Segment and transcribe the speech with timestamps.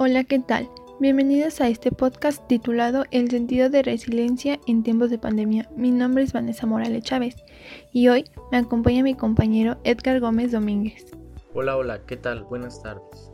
[0.00, 0.70] Hola, ¿qué tal?
[1.00, 5.68] Bienvenidos a este podcast titulado El sentido de resiliencia en tiempos de pandemia.
[5.74, 7.34] Mi nombre es Vanessa Morales Chávez
[7.92, 11.04] y hoy me acompaña mi compañero Edgar Gómez Domínguez.
[11.52, 12.44] Hola, hola, ¿qué tal?
[12.44, 13.32] Buenas tardes.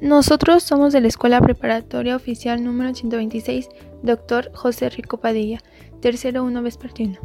[0.00, 3.68] Nosotros somos de la Escuela Preparatoria Oficial número 126,
[4.02, 4.50] Dr.
[4.54, 5.62] José Rico Padilla,
[6.00, 7.18] tercero 1 vespertino.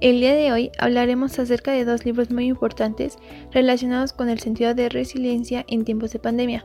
[0.00, 3.18] El día de hoy hablaremos acerca de dos libros muy importantes
[3.52, 6.64] relacionados con el sentido de resiliencia en tiempos de pandemia,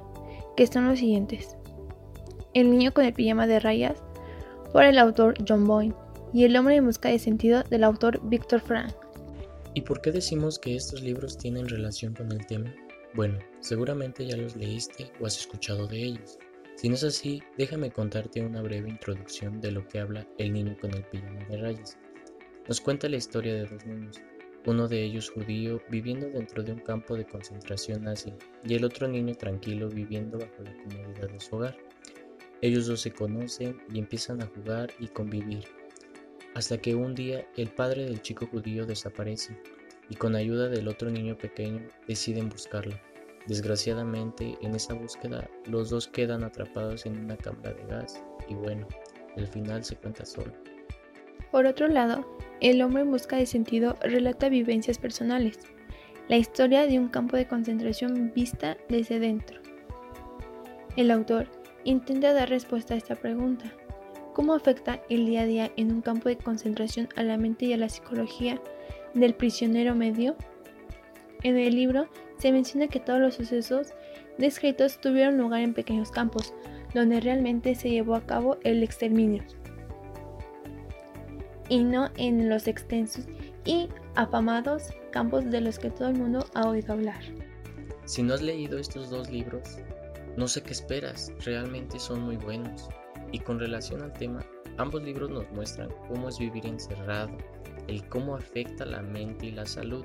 [0.55, 1.55] que son los siguientes.
[2.53, 4.03] El niño con el pijama de rayas,
[4.73, 5.95] por el autor John Boyne,
[6.33, 8.93] y El hombre en busca de sentido del autor Víctor Frank.
[9.73, 12.73] ¿Y por qué decimos que estos libros tienen relación con el tema?
[13.13, 16.37] Bueno, seguramente ya los leíste o has escuchado de ellos.
[16.75, 20.75] Si no es así, déjame contarte una breve introducción de lo que habla El niño
[20.79, 21.97] con el pijama de rayas.
[22.67, 24.21] Nos cuenta la historia de dos niños,
[24.65, 29.07] uno de ellos judío viviendo dentro de un campo de concentración nazi y el otro
[29.07, 31.77] niño tranquilo viviendo bajo la comodidad de su hogar.
[32.61, 35.65] Ellos dos se conocen y empiezan a jugar y convivir,
[36.53, 39.57] hasta que un día el padre del chico judío desaparece
[40.09, 42.95] y con ayuda del otro niño pequeño deciden buscarlo.
[43.47, 48.87] Desgraciadamente, en esa búsqueda, los dos quedan atrapados en una cámara de gas y bueno,
[49.35, 50.53] el final se cuenta solo.
[51.49, 52.25] Por otro lado,
[52.61, 55.57] El hombre en busca de sentido relata vivencias personales,
[56.27, 59.59] la historia de un campo de concentración vista desde dentro.
[60.95, 61.47] El autor
[61.83, 63.73] intenta dar respuesta a esta pregunta.
[64.33, 67.73] ¿Cómo afecta el día a día en un campo de concentración a la mente y
[67.73, 68.61] a la psicología
[69.15, 70.35] del prisionero medio?
[71.41, 73.95] En el libro se menciona que todos los sucesos
[74.37, 76.53] descritos tuvieron lugar en pequeños campos,
[76.93, 79.43] donde realmente se llevó a cabo el exterminio,
[81.71, 83.23] y no en los extensos
[83.63, 87.23] y afamados campos de los que todo el mundo ha oído hablar.
[88.03, 89.77] Si no has leído estos dos libros,
[90.35, 92.89] no sé qué esperas, realmente son muy buenos.
[93.31, 94.45] Y con relación al tema,
[94.77, 97.31] ambos libros nos muestran cómo es vivir encerrado,
[97.87, 100.03] el cómo afecta la mente y la salud,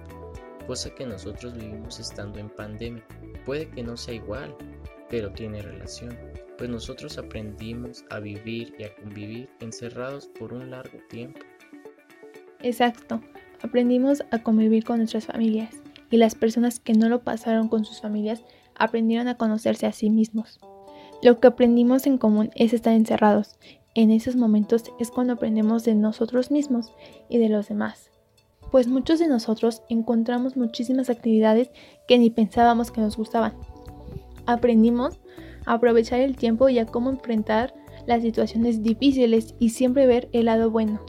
[0.69, 3.05] cosa que nosotros vivimos estando en pandemia.
[3.45, 4.57] Puede que no sea igual,
[5.11, 6.17] pero tiene relación,
[6.59, 11.41] pues nosotros aprendimos a vivir y a convivir encerrados por un largo tiempo.
[12.63, 13.21] Exacto,
[13.63, 15.75] aprendimos a convivir con nuestras familias
[16.11, 18.43] y las personas que no lo pasaron con sus familias
[18.75, 20.59] aprendieron a conocerse a sí mismos.
[21.23, 23.59] Lo que aprendimos en común es estar encerrados.
[23.95, 26.93] En esos momentos es cuando aprendemos de nosotros mismos
[27.29, 28.11] y de los demás.
[28.71, 31.71] Pues muchos de nosotros encontramos muchísimas actividades
[32.07, 33.55] que ni pensábamos que nos gustaban.
[34.45, 35.19] Aprendimos
[35.65, 37.75] a aprovechar el tiempo y a cómo enfrentar
[38.07, 41.01] las situaciones difíciles y siempre ver el lado bueno.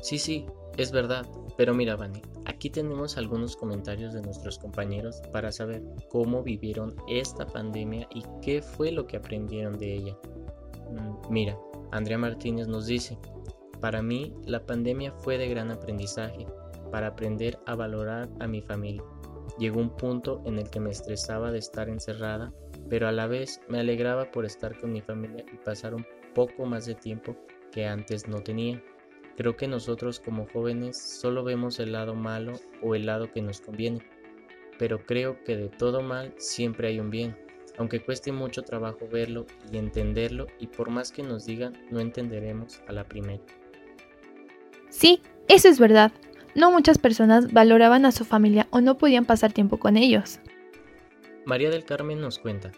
[0.00, 0.46] Sí, sí,
[0.76, 6.42] es verdad, pero mira, Vani, aquí tenemos algunos comentarios de nuestros compañeros para saber cómo
[6.42, 10.18] vivieron esta pandemia y qué fue lo que aprendieron de ella.
[10.90, 11.58] Mm, mira,
[11.90, 13.18] Andrea Martínez nos dice,
[13.80, 16.46] para mí la pandemia fue de gran aprendizaje,
[16.90, 19.02] para aprender a valorar a mi familia.
[19.58, 22.52] Llegó un punto en el que me estresaba de estar encerrada,
[22.88, 26.64] pero a la vez me alegraba por estar con mi familia y pasar un poco
[26.64, 27.36] más de tiempo
[27.72, 28.82] que antes no tenía.
[29.36, 33.60] Creo que nosotros como jóvenes solo vemos el lado malo o el lado que nos
[33.60, 34.00] conviene,
[34.78, 37.36] pero creo que de todo mal siempre hay un bien,
[37.78, 42.82] aunque cueste mucho trabajo verlo y entenderlo y por más que nos digan no entenderemos
[42.86, 43.42] a la primera.
[44.90, 46.12] Sí, eso es verdad.
[46.54, 50.38] No muchas personas valoraban a su familia o no podían pasar tiempo con ellos.
[51.46, 52.70] María del Carmen nos cuenta,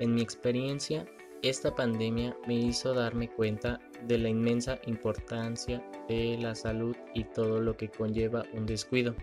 [0.00, 1.06] en mi experiencia,
[1.42, 7.60] esta pandemia me hizo darme cuenta de la inmensa importancia de la salud y todo
[7.60, 9.14] lo que conlleva un descuido.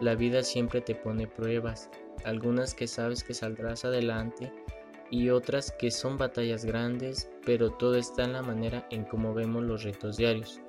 [0.00, 1.90] La vida siempre te pone pruebas,
[2.24, 4.52] algunas que sabes que saldrás adelante
[5.10, 9.64] y otras que son batallas grandes, pero todo está en la manera en cómo vemos
[9.64, 10.60] los retos diarios.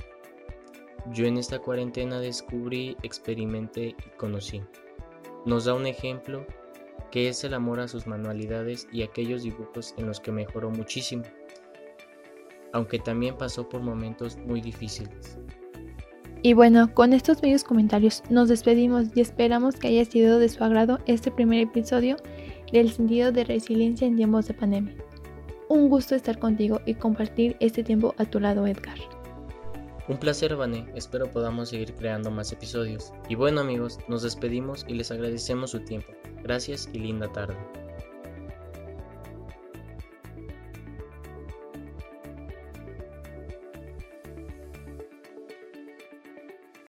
[1.12, 4.62] Yo en esta cuarentena descubrí, experimenté y conocí.
[5.46, 6.46] Nos da un ejemplo
[7.14, 11.22] que es el amor a sus manualidades y aquellos dibujos en los que mejoró muchísimo
[12.74, 15.38] aunque también pasó por momentos muy difíciles.
[16.42, 20.64] Y bueno, con estos bellos comentarios nos despedimos y esperamos que haya sido de su
[20.64, 22.18] agrado este primer episodio
[22.72, 24.96] del sentido de resiliencia en tiempos de pandemia.
[25.70, 28.98] Un gusto estar contigo y compartir este tiempo a tu lado, Edgar.
[30.08, 30.86] Un placer, Vané.
[30.96, 33.14] Espero podamos seguir creando más episodios.
[33.30, 36.12] Y bueno, amigos, nos despedimos y les agradecemos su tiempo.
[36.44, 37.58] Gracias y linda tarde.